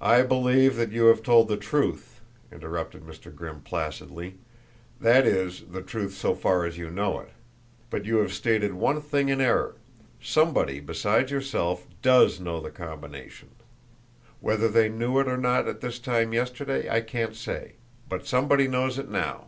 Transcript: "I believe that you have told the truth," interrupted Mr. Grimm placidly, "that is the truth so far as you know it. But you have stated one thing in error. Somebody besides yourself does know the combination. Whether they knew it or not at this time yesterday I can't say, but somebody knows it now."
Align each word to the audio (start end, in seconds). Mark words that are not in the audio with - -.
"I 0.00 0.22
believe 0.22 0.74
that 0.74 0.90
you 0.90 1.04
have 1.06 1.22
told 1.22 1.46
the 1.46 1.56
truth," 1.56 2.20
interrupted 2.50 3.02
Mr. 3.04 3.32
Grimm 3.32 3.60
placidly, 3.60 4.34
"that 5.00 5.24
is 5.24 5.66
the 5.70 5.82
truth 5.82 6.14
so 6.14 6.34
far 6.34 6.64
as 6.64 6.78
you 6.78 6.90
know 6.90 7.20
it. 7.20 7.28
But 7.88 8.04
you 8.04 8.16
have 8.16 8.32
stated 8.32 8.74
one 8.74 9.00
thing 9.00 9.28
in 9.28 9.40
error. 9.40 9.76
Somebody 10.20 10.80
besides 10.80 11.30
yourself 11.30 11.86
does 12.02 12.40
know 12.40 12.58
the 12.60 12.72
combination. 12.72 13.50
Whether 14.40 14.66
they 14.68 14.88
knew 14.88 15.20
it 15.20 15.28
or 15.28 15.38
not 15.38 15.68
at 15.68 15.80
this 15.80 16.00
time 16.00 16.32
yesterday 16.32 16.90
I 16.90 17.00
can't 17.00 17.36
say, 17.36 17.74
but 18.08 18.26
somebody 18.26 18.66
knows 18.66 18.98
it 18.98 19.08
now." 19.08 19.46